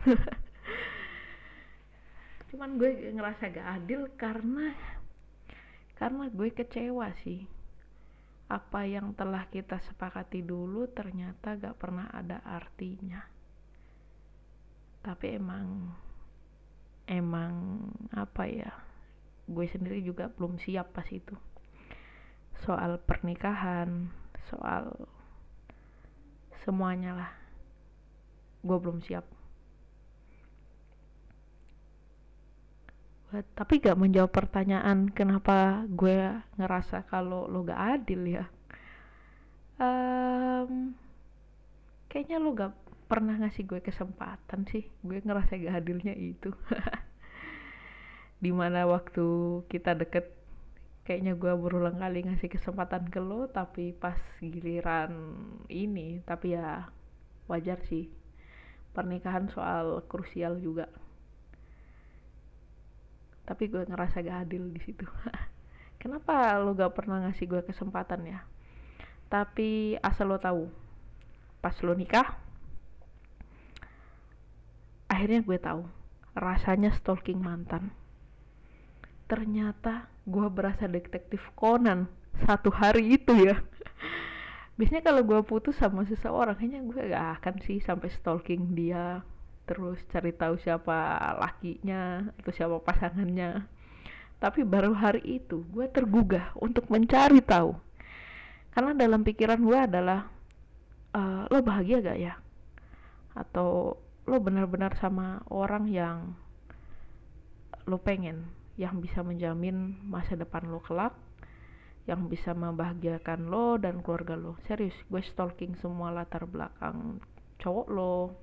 cuman 2.50 2.82
gue 2.82 3.14
ngerasa 3.14 3.54
gak 3.54 3.68
adil 3.78 4.10
karena 4.18 4.74
karena 5.94 6.26
gue 6.32 6.50
kecewa 6.50 7.14
sih. 7.22 7.46
Apa 8.50 8.82
yang 8.82 9.14
telah 9.14 9.46
kita 9.46 9.78
sepakati 9.78 10.42
dulu 10.42 10.90
ternyata 10.90 11.54
gak 11.54 11.78
pernah 11.78 12.10
ada 12.10 12.42
artinya. 12.42 13.22
Tapi 15.00 15.38
emang 15.38 15.94
emang 17.06 17.84
apa 18.10 18.44
ya 18.46 18.70
gue 19.46 19.66
sendiri 19.70 20.02
juga 20.02 20.26
belum 20.34 20.58
siap 20.58 20.90
pas 20.90 21.06
itu. 21.14 21.38
Soal 22.66 22.98
pernikahan 22.98 24.10
soal 24.50 25.06
semuanya 26.66 27.14
lah. 27.14 27.32
Gue 28.66 28.76
belum 28.82 28.98
siap 29.06 29.39
tapi 33.30 33.78
gak 33.78 33.94
menjawab 33.94 34.34
pertanyaan 34.34 35.06
kenapa 35.06 35.86
gue 35.86 36.34
ngerasa 36.58 37.06
kalau 37.06 37.46
lo 37.46 37.62
gak 37.62 38.02
adil 38.02 38.26
ya? 38.26 38.44
Um, 39.78 40.98
kayaknya 42.10 42.42
lo 42.42 42.50
gak 42.58 42.74
pernah 43.06 43.38
ngasih 43.38 43.70
gue 43.70 43.78
kesempatan 43.78 44.66
sih. 44.66 44.82
Gue 45.06 45.22
ngerasa 45.22 45.54
gak 45.62 45.78
adilnya 45.78 46.10
itu. 46.10 46.50
Di 48.42 48.50
mana 48.50 48.90
waktu 48.90 49.62
kita 49.70 49.94
deket 49.94 50.34
kayaknya 51.06 51.38
gue 51.38 51.54
berulang 51.54 52.02
kali 52.02 52.26
ngasih 52.26 52.50
kesempatan 52.50 53.10
ke 53.10 53.18
lo 53.18 53.50
tapi 53.50 53.90
pas 53.94 54.18
giliran 54.38 55.10
ini 55.70 56.18
tapi 56.26 56.58
ya 56.58 56.90
wajar 57.46 57.78
sih. 57.86 58.10
Pernikahan 58.90 59.46
soal 59.54 60.02
krusial 60.10 60.58
juga 60.58 60.90
tapi 63.50 63.66
gue 63.66 63.82
ngerasa 63.82 64.22
gak 64.22 64.46
adil 64.46 64.70
di 64.70 64.78
situ. 64.86 65.02
Kenapa 66.00 66.54
lo 66.62 66.70
gak 66.78 66.94
pernah 66.94 67.26
ngasih 67.26 67.50
gue 67.50 67.66
kesempatan 67.66 68.22
ya? 68.30 68.46
Tapi 69.26 69.98
asal 69.98 70.30
lo 70.30 70.38
tahu 70.38 70.70
pas 71.58 71.74
lo 71.82 71.92
nikah 71.92 72.38
akhirnya 75.10 75.42
gue 75.42 75.58
tahu 75.58 75.82
rasanya 76.38 76.94
stalking 76.94 77.42
mantan. 77.42 77.90
Ternyata 79.26 80.06
gue 80.22 80.46
berasa 80.46 80.86
detektif 80.86 81.42
Conan 81.58 82.06
satu 82.46 82.70
hari 82.70 83.18
itu 83.18 83.34
ya. 83.34 83.58
Biasanya 84.78 85.10
kalau 85.10 85.26
gue 85.26 85.42
putus 85.42 85.74
sama 85.74 86.06
seseorang 86.06 86.54
kayaknya 86.54 86.86
gue 86.86 87.02
gak 87.10 87.42
akan 87.42 87.54
sih 87.66 87.82
sampai 87.82 88.14
stalking 88.14 88.78
dia 88.78 89.26
terus 89.70 90.02
cari 90.10 90.34
tahu 90.34 90.58
siapa 90.58 90.98
lakinya 91.38 92.26
atau 92.42 92.50
siapa 92.50 92.82
pasangannya. 92.82 93.62
Tapi 94.42 94.66
baru 94.66 94.90
hari 94.90 95.22
itu 95.38 95.62
gue 95.70 95.86
tergugah 95.86 96.50
untuk 96.58 96.90
mencari 96.90 97.38
tahu. 97.38 97.78
Karena 98.74 98.98
dalam 98.98 99.22
pikiran 99.22 99.62
gue 99.62 99.78
adalah 99.78 100.26
uh, 101.14 101.46
lo 101.46 101.62
bahagia 101.62 102.02
gak 102.02 102.18
ya? 102.18 102.34
Atau 103.38 104.02
lo 104.26 104.36
benar-benar 104.42 104.98
sama 104.98 105.38
orang 105.54 105.86
yang 105.86 106.34
lo 107.86 108.02
pengen 108.02 108.50
yang 108.74 108.98
bisa 108.98 109.22
menjamin 109.22 110.02
masa 110.02 110.34
depan 110.34 110.66
lo 110.66 110.82
kelak 110.82 111.14
yang 112.10 112.26
bisa 112.26 112.58
membahagiakan 112.58 113.46
lo 113.46 113.78
dan 113.78 114.02
keluarga 114.02 114.34
lo. 114.34 114.58
Serius 114.66 114.98
gue 115.06 115.22
stalking 115.22 115.78
semua 115.78 116.10
latar 116.10 116.42
belakang 116.50 117.22
cowok 117.62 117.86
lo 117.86 118.34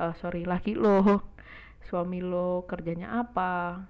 uh, 0.00 0.16
sorry 0.24 0.48
laki 0.48 0.72
lo 0.72 1.20
suami 1.92 2.24
lo 2.24 2.64
kerjanya 2.64 3.20
apa? 3.20 3.84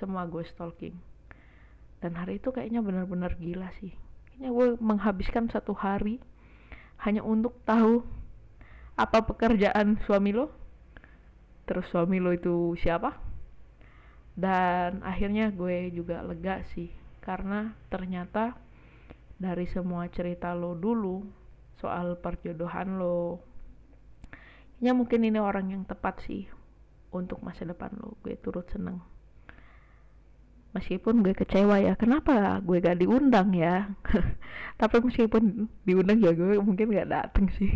Semua 0.00 0.26
gue 0.26 0.42
stalking. 0.48 0.96
Dan 1.98 2.14
hari 2.14 2.38
itu 2.38 2.54
kayaknya 2.54 2.80
benar-benar 2.80 3.36
gila 3.38 3.70
sih. 3.78 3.92
Kayaknya 4.30 4.50
gue 4.54 4.66
menghabiskan 4.78 5.50
satu 5.50 5.74
hari 5.74 6.22
hanya 7.02 7.22
untuk 7.22 7.58
tahu 7.62 8.02
apa 8.98 9.22
pekerjaan 9.22 10.02
suami 10.02 10.34
lo 10.34 10.50
terus 11.68 11.86
suami 11.92 12.18
lo 12.18 12.32
itu 12.32 12.74
siapa. 12.80 13.18
Dan 14.38 15.02
akhirnya 15.02 15.50
gue 15.50 15.90
juga 15.90 16.22
lega 16.22 16.62
sih 16.72 16.88
karena 17.18 17.74
ternyata 17.90 18.54
dari 19.36 19.66
semua 19.68 20.06
cerita 20.08 20.54
lo 20.54 20.78
dulu 20.78 21.26
soal 21.82 22.18
perjodohan 22.18 22.98
lo 23.02 23.47
ya 24.78 24.94
mungkin 24.94 25.26
ini 25.26 25.38
orang 25.42 25.74
yang 25.74 25.82
tepat 25.82 26.22
sih 26.22 26.46
untuk 27.10 27.40
masa 27.42 27.66
depan 27.66 27.90
lo 27.98 28.18
gue 28.22 28.38
turut 28.38 28.66
seneng. 28.70 29.02
Meskipun 30.76 31.24
gue 31.24 31.32
kecewa 31.32 31.80
ya 31.80 31.96
kenapa 31.96 32.60
gue 32.60 32.78
gak 32.78 33.00
diundang 33.00 33.56
ya? 33.56 33.88
Tapi 34.80 34.96
meskipun 35.00 35.66
diundang 35.88 36.20
ya 36.20 36.30
gue 36.36 36.60
mungkin 36.60 36.92
gak 36.92 37.10
dateng 37.10 37.48
sih. 37.56 37.72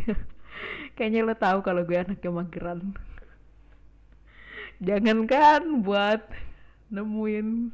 Kayaknya 0.97 1.21
lo 1.25 1.35
tahu 1.35 1.59
kalau 1.65 1.83
gue 1.89 1.97
anaknya 1.97 2.31
mageran. 2.31 2.95
Jangankan 4.83 5.87
buat 5.87 6.23
nemuin 6.93 7.73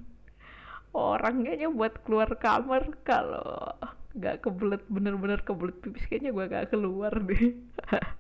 orang 0.95 1.43
kayaknya 1.43 1.69
buat 1.75 1.95
keluar 2.07 2.31
kamar. 2.39 2.95
Kalau 3.03 3.75
gak 4.19 4.43
kebelet 4.47 4.83
bener-bener 4.91 5.43
kebelet 5.47 5.77
pipis 5.79 6.07
kayaknya 6.11 6.31
gue 6.35 6.45
gak 6.51 6.69
keluar 6.75 7.13
deh 7.13 7.55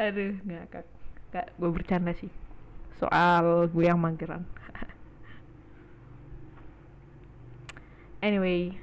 aduh 0.00 0.32
ngakak 0.48 0.88
gak 1.28 1.52
gue 1.60 1.68
bercanda 1.68 2.16
sih. 2.16 2.32
Soal 2.96 3.68
gue 3.68 3.84
yang 3.84 4.00
mageran. 4.00 4.48
Anyway 8.24 8.76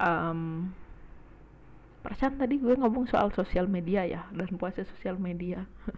um, 0.00 0.72
perasaan 2.00 2.40
tadi 2.40 2.56
gue 2.56 2.72
ngomong 2.76 3.04
soal 3.08 3.28
sosial 3.36 3.68
media 3.68 4.04
ya 4.04 4.28
dan 4.32 4.48
puasa 4.60 4.84
sosial 4.84 5.16
media. 5.16 5.64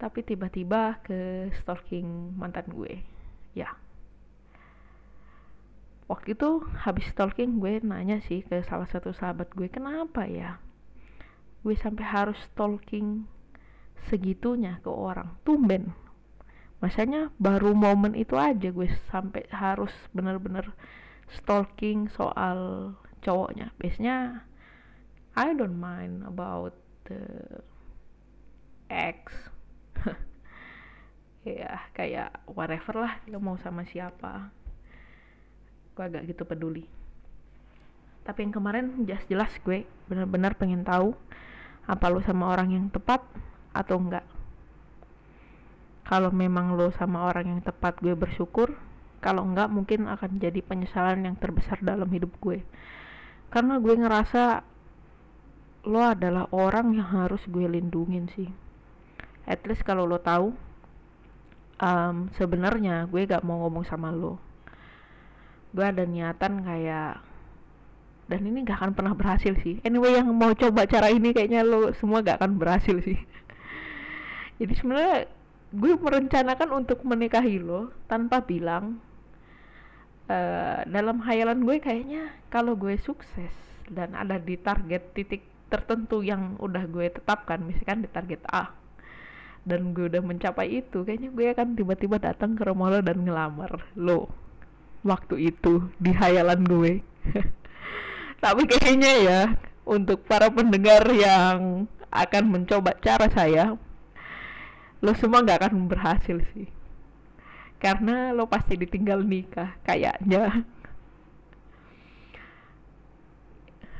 Tapi 0.00 0.24
tiba-tiba 0.24 1.00
ke 1.04 1.52
stalking 1.60 2.32
mantan 2.36 2.68
gue 2.72 3.04
ya. 3.52 3.76
Waktu 6.08 6.32
itu 6.32 6.64
habis 6.80 7.04
stalking 7.12 7.60
gue 7.60 7.84
nanya 7.84 8.24
sih 8.24 8.40
ke 8.40 8.64
salah 8.64 8.88
satu 8.88 9.12
sahabat 9.12 9.52
gue 9.52 9.68
kenapa 9.68 10.24
ya 10.24 10.56
gue 11.62 11.74
sampai 11.74 12.04
harus 12.06 12.38
stalking 12.52 13.26
segitunya 14.06 14.78
ke 14.80 14.90
orang. 14.90 15.34
Tumben. 15.42 15.92
Masanya 16.78 17.34
baru 17.42 17.74
momen 17.74 18.14
itu 18.14 18.38
aja 18.38 18.70
gue 18.70 18.86
sampai 19.10 19.44
harus 19.50 19.90
bener-bener 20.14 20.70
stalking 21.28 22.06
soal 22.14 22.94
cowoknya. 23.20 23.74
Biasanya 23.76 24.46
I 25.34 25.54
don't 25.54 25.78
mind 25.78 26.24
about 26.24 26.74
the 27.06 27.22
ex. 28.90 29.30
Ya 31.48 31.80
kayak 31.96 32.44
whatever 32.44 33.08
lah 33.08 33.24
lo 33.24 33.40
mau 33.40 33.56
sama 33.64 33.80
siapa. 33.88 34.52
Gue 35.96 36.04
agak 36.04 36.28
gitu 36.28 36.44
peduli. 36.44 36.84
Tapi 38.20 38.44
yang 38.44 38.52
kemarin 38.52 39.08
jelas 39.08 39.24
jelas 39.32 39.52
gue 39.64 39.88
benar-benar 40.12 40.60
pengen 40.60 40.84
tahu 40.84 41.16
apa 41.88 42.06
lo 42.12 42.20
sama 42.20 42.52
orang 42.52 42.68
yang 42.76 42.86
tepat 42.92 43.24
atau 43.72 43.96
enggak. 43.96 44.26
Kalau 46.04 46.28
memang 46.28 46.76
lo 46.76 46.92
sama 46.92 47.24
orang 47.24 47.56
yang 47.56 47.60
tepat 47.64 47.96
gue 48.04 48.12
bersyukur. 48.12 48.76
Kalau 49.18 49.42
enggak 49.42 49.72
mungkin 49.72 50.06
akan 50.06 50.38
jadi 50.38 50.62
penyesalan 50.62 51.24
yang 51.24 51.34
terbesar 51.40 51.80
dalam 51.80 52.06
hidup 52.12 52.30
gue. 52.38 52.60
Karena 53.48 53.80
gue 53.80 53.94
ngerasa 53.96 54.62
lo 55.88 56.04
adalah 56.04 56.44
orang 56.52 56.92
yang 56.92 57.08
harus 57.08 57.40
gue 57.48 57.64
lindungin 57.64 58.28
sih. 58.36 58.52
At 59.48 59.64
least 59.64 59.82
kalau 59.88 60.04
lo 60.04 60.20
tahu 60.20 60.52
um, 61.80 62.28
sebenarnya 62.36 63.08
gue 63.08 63.24
gak 63.24 63.42
mau 63.42 63.64
ngomong 63.64 63.88
sama 63.88 64.12
lo. 64.12 64.36
Gue 65.72 65.84
ada 65.88 66.04
niatan 66.04 66.64
kayak 66.64 67.27
dan 68.28 68.44
ini 68.44 68.60
gak 68.62 68.84
akan 68.84 68.92
pernah 68.92 69.16
berhasil 69.16 69.56
sih. 69.64 69.80
Anyway 69.82 70.20
yang 70.20 70.28
mau 70.36 70.52
coba 70.52 70.84
cara 70.84 71.08
ini 71.08 71.32
kayaknya 71.32 71.64
lo 71.64 71.96
semua 71.96 72.20
gak 72.20 72.44
akan 72.44 72.60
berhasil 72.60 73.00
sih. 73.00 73.16
Jadi 74.60 74.72
sebenarnya 74.76 75.26
gue 75.72 75.92
merencanakan 75.96 76.68
untuk 76.84 77.04
menikahi 77.04 77.60
lo 77.60 77.92
tanpa 78.08 78.44
bilang 78.44 79.00
uh, 80.28 80.80
dalam 80.84 81.20
hayalan 81.24 81.64
gue 81.64 81.76
kayaknya 81.80 82.32
kalau 82.52 82.76
gue 82.76 82.96
sukses 83.00 83.52
dan 83.88 84.12
ada 84.16 84.36
di 84.36 84.56
target 84.60 85.12
titik 85.16 85.44
tertentu 85.68 86.24
yang 86.24 86.56
udah 86.60 86.88
gue 86.88 87.12
tetapkan 87.12 87.60
misalkan 87.60 88.04
di 88.04 88.08
target 88.08 88.40
A 88.48 88.72
dan 89.68 89.92
gue 89.92 90.08
udah 90.08 90.24
mencapai 90.24 90.80
itu 90.80 91.04
kayaknya 91.04 91.28
gue 91.28 91.46
akan 91.52 91.76
tiba-tiba 91.76 92.16
datang 92.16 92.56
ke 92.56 92.64
rumah 92.64 92.88
lo 92.88 93.00
dan 93.04 93.20
ngelamar 93.20 93.84
lo 94.00 94.32
waktu 95.04 95.52
itu 95.52 95.92
di 96.00 96.16
hayalan 96.16 96.64
gue 96.64 96.92
tapi 98.38 98.70
kayaknya 98.70 99.12
ya 99.18 99.42
untuk 99.82 100.22
para 100.28 100.46
pendengar 100.46 101.02
yang 101.10 101.90
akan 102.08 102.44
mencoba 102.48 102.94
cara 103.02 103.26
saya 103.28 103.74
lo 104.98 105.14
semua 105.14 105.46
nggak 105.46 105.62
akan 105.62 105.86
berhasil 105.86 106.38
sih. 106.54 106.66
Karena 107.78 108.34
lo 108.34 108.50
pasti 108.50 108.74
ditinggal 108.74 109.22
nikah 109.22 109.78
kayaknya. 109.86 110.66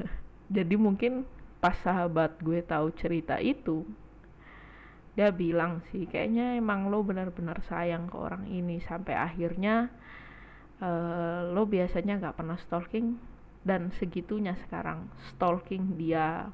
Jadi 0.54 0.74
mungkin 0.74 1.22
pas 1.62 1.78
sahabat 1.82 2.42
gue 2.42 2.62
tahu 2.66 2.90
cerita 2.98 3.38
itu 3.38 3.86
dia 5.18 5.34
bilang 5.34 5.82
sih 5.90 6.06
kayaknya 6.06 6.54
emang 6.54 6.94
lo 6.94 7.02
benar-benar 7.02 7.62
sayang 7.70 8.10
ke 8.10 8.18
orang 8.18 8.50
ini. 8.50 8.82
Sampai 8.82 9.14
akhirnya 9.14 9.86
uh, 10.82 11.46
lo 11.54 11.62
biasanya 11.62 12.18
nggak 12.18 12.34
pernah 12.34 12.58
stalking 12.58 13.37
dan 13.68 13.92
segitunya 14.00 14.56
sekarang 14.64 15.12
stalking 15.28 16.00
dia 16.00 16.48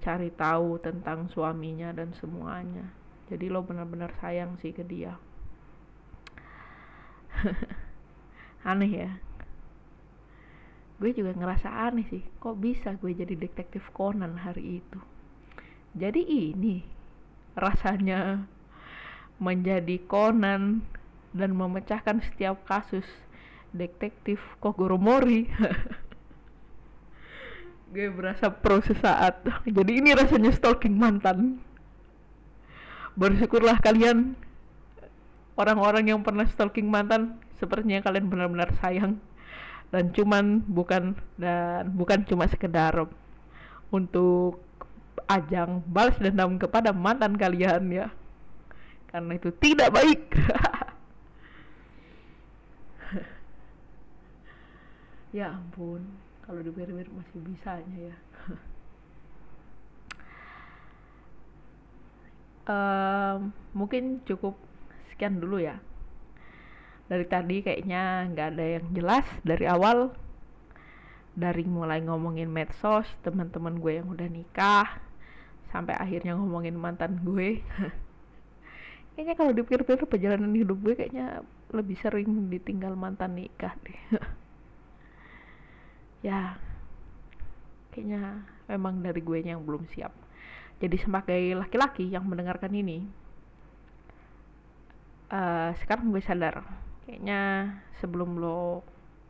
cari 0.00 0.32
tahu 0.32 0.80
tentang 0.80 1.28
suaminya 1.28 1.92
dan 1.92 2.16
semuanya. 2.16 2.88
Jadi 3.28 3.52
lo 3.52 3.60
benar-benar 3.60 4.16
sayang 4.24 4.56
sih 4.64 4.72
ke 4.72 4.80
dia. 4.88 5.20
Aneh 8.70 8.88
ya? 8.88 9.12
Gue 10.98 11.14
juga 11.14 11.36
ngerasa 11.36 11.70
aneh 11.70 12.08
sih 12.10 12.24
kok 12.42 12.58
bisa 12.58 12.96
gue 12.98 13.14
jadi 13.14 13.36
detektif 13.36 13.84
Conan 13.94 14.40
hari 14.40 14.82
itu? 14.82 14.98
Jadi 15.94 16.24
ini 16.24 16.82
rasanya 17.54 18.48
menjadi 19.38 20.02
Conan 20.10 20.82
dan 21.36 21.54
memecahkan 21.54 22.24
setiap 22.24 22.64
kasus 22.66 23.06
detektif 23.70 24.40
Kogoromori 24.58 25.46
gue 27.88 28.12
berasa 28.12 28.52
pro 28.52 28.84
sesaat 28.84 29.40
jadi 29.76 29.92
ini 29.92 30.12
rasanya 30.12 30.52
stalking 30.52 30.96
mantan. 30.96 31.60
Bersyukurlah 33.18 33.82
kalian 33.82 34.38
orang-orang 35.58 36.14
yang 36.14 36.20
pernah 36.22 36.46
stalking 36.46 36.86
mantan 36.86 37.40
sepertinya 37.58 38.04
kalian 38.04 38.30
benar-benar 38.30 38.70
sayang. 38.78 39.18
Dan 39.88 40.12
cuman 40.12 40.60
bukan 40.68 41.16
dan 41.40 41.88
bukan 41.96 42.22
cuma 42.28 42.44
sekedar 42.46 43.08
untuk 43.88 44.60
ajang 45.26 45.80
balas 45.88 46.14
dendam 46.20 46.60
kepada 46.60 46.92
mantan 46.92 47.34
kalian 47.34 47.88
ya. 47.88 48.06
Karena 49.08 49.32
itu 49.34 49.50
tidak 49.56 49.90
baik. 49.92 50.22
Ya 55.28 55.52
ampun 55.52 56.27
kalau 56.48 56.64
dipikir-pikir 56.64 57.12
masih 57.12 57.38
bisanya 57.44 57.98
ya. 58.08 58.16
Um, 62.68 63.56
mungkin 63.72 64.20
cukup 64.28 64.52
sekian 65.08 65.40
dulu 65.40 65.56
ya. 65.56 65.80
Dari 67.08 67.24
tadi 67.24 67.64
kayaknya 67.64 68.28
nggak 68.28 68.48
ada 68.52 68.64
yang 68.76 68.86
jelas 68.92 69.24
dari 69.40 69.64
awal. 69.64 70.12
Dari 71.32 71.64
mulai 71.64 72.04
ngomongin 72.04 72.52
medsos 72.52 73.08
teman-teman 73.24 73.80
gue 73.80 74.04
yang 74.04 74.12
udah 74.12 74.28
nikah 74.28 75.00
sampai 75.72 75.96
akhirnya 75.96 76.36
ngomongin 76.36 76.76
mantan 76.76 77.16
gue. 77.24 77.64
Kayaknya 79.16 79.34
kalau 79.40 79.56
dipikir-pikir 79.56 80.04
perjalanan 80.04 80.52
hidup 80.52 80.76
gue 80.84 80.92
kayaknya 80.92 81.40
lebih 81.72 81.96
sering 82.04 82.52
ditinggal 82.52 82.92
mantan 83.00 83.32
nikah 83.32 83.72
deh 83.80 83.98
ya 86.24 86.58
kayaknya 87.94 88.42
memang 88.66 89.00
dari 89.02 89.20
gue 89.22 89.38
yang 89.42 89.62
belum 89.64 89.86
siap. 89.90 90.12
Jadi 90.78 90.96
sebagai 91.02 91.42
laki-laki 91.58 92.06
yang 92.06 92.22
mendengarkan 92.22 92.70
ini 92.70 93.02
uh, 95.34 95.74
sekarang 95.82 96.14
gue 96.14 96.22
sadar 96.22 96.62
kayaknya 97.04 97.72
sebelum 97.98 98.38
lo 98.38 98.84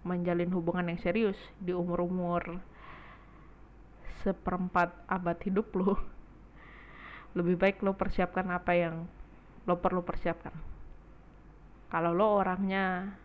menjalin 0.04 0.50
hubungan 0.52 0.90
yang 0.92 1.00
serius 1.00 1.38
di 1.58 1.74
umur-umur 1.74 2.60
seperempat 4.26 4.92
abad 5.06 5.38
hidup 5.46 5.70
lo 5.78 5.94
lebih 7.38 7.56
baik 7.56 7.80
lo 7.86 7.94
persiapkan 7.94 8.50
apa 8.50 8.72
yang 8.74 9.06
lo 9.68 9.74
perlu 9.78 10.00
persiapkan. 10.00 10.52
Kalau 11.88 12.12
lo 12.12 12.40
orangnya 12.40 13.16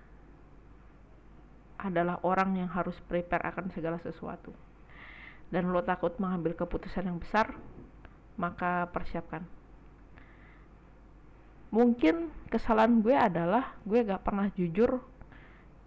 adalah 1.83 2.23
orang 2.23 2.55
yang 2.55 2.71
harus 2.71 2.95
prepare 3.11 3.43
akan 3.43 3.69
segala 3.75 3.99
sesuatu. 3.99 4.55
Dan 5.51 5.69
lo 5.69 5.83
takut 5.83 6.15
mengambil 6.17 6.55
keputusan 6.55 7.05
yang 7.05 7.19
besar 7.19 7.53
maka 8.39 8.89
persiapkan. 8.89 9.45
Mungkin 11.69 12.29
kesalahan 12.49 13.01
gue 13.01 13.13
adalah 13.13 13.77
gue 13.85 14.01
gak 14.01 14.25
pernah 14.25 14.49
jujur 14.53 15.01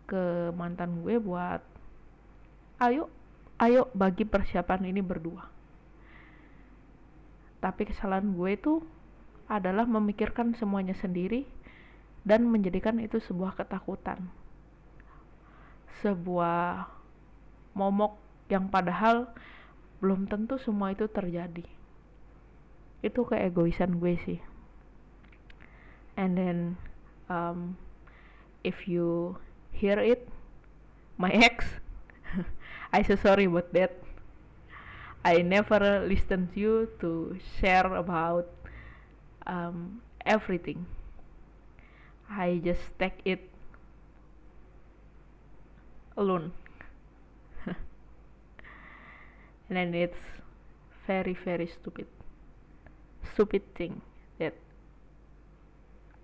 ke 0.07 0.55
mantan 0.55 1.03
gue 1.03 1.19
buat 1.19 1.59
ayo 2.79 3.11
ayo 3.59 3.91
bagi 3.97 4.23
persiapan 4.23 4.87
ini 4.93 5.03
berdua. 5.03 5.49
Tapi 7.59 7.83
kesalahan 7.91 8.31
gue 8.37 8.51
itu 8.55 8.75
adalah 9.51 9.87
memikirkan 9.87 10.55
semuanya 10.59 10.95
sendiri 10.95 11.47
dan 12.27 12.47
menjadikan 12.47 12.99
itu 12.99 13.23
sebuah 13.23 13.55
ketakutan 13.55 14.27
sebuah 16.01 16.89
momok 17.77 18.17
yang 18.49 18.69
padahal 18.69 19.31
belum 20.01 20.29
tentu 20.29 20.61
semua 20.61 20.93
itu 20.93 21.09
terjadi. 21.09 21.65
Itu 23.01 23.25
keegoisan 23.25 24.01
gue 24.01 24.15
sih. 24.25 24.41
And 26.17 26.37
then 26.37 26.59
um, 27.29 27.77
if 28.65 28.89
you 28.89 29.37
hear 29.73 30.01
it 30.01 30.29
my 31.21 31.33
ex 31.49 31.65
I 32.93 33.03
so 33.03 33.17
sorry 33.17 33.45
about 33.45 33.73
that. 33.73 33.93
I 35.25 35.43
never 35.43 36.07
listen 36.07 36.49
to 36.55 36.61
you 36.61 36.89
to 37.01 37.37
share 37.59 37.93
about 37.93 38.47
um, 39.47 40.01
everything. 40.25 40.87
I 42.31 42.63
just 42.63 42.83
take 42.99 43.21
it 43.25 43.51
alone 46.17 46.53
and 47.67 47.77
then 49.69 49.95
it's 49.95 50.19
very 51.07 51.35
very 51.45 51.67
stupid 51.67 52.07
stupid 53.33 53.63
thing 53.75 54.01
that 54.39 54.55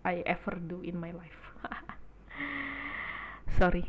I 0.05 0.23
ever 0.27 0.59
do 0.59 0.81
in 0.83 0.99
my 0.99 1.13
life. 1.13 1.53
Sorry. 3.59 3.87